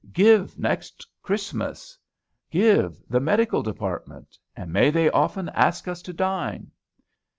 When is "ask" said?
5.49-5.87